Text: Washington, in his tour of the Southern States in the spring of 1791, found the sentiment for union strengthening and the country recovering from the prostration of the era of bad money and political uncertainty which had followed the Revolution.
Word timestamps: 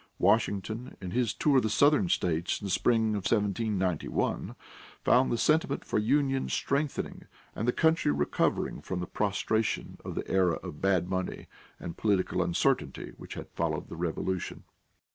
Washington, 0.17 0.97
in 0.99 1.11
his 1.11 1.31
tour 1.31 1.57
of 1.57 1.61
the 1.61 1.69
Southern 1.69 2.09
States 2.09 2.59
in 2.59 2.65
the 2.65 2.71
spring 2.71 3.09
of 3.09 3.17
1791, 3.29 4.55
found 5.03 5.31
the 5.31 5.37
sentiment 5.37 5.85
for 5.85 5.99
union 5.99 6.49
strengthening 6.49 7.27
and 7.55 7.67
the 7.67 7.71
country 7.71 8.11
recovering 8.11 8.81
from 8.81 8.99
the 8.99 9.05
prostration 9.05 9.99
of 10.03 10.15
the 10.15 10.27
era 10.27 10.55
of 10.63 10.81
bad 10.81 11.07
money 11.07 11.45
and 11.79 11.97
political 11.97 12.41
uncertainty 12.41 13.13
which 13.17 13.35
had 13.35 13.51
followed 13.51 13.89
the 13.89 13.95
Revolution. 13.95 14.63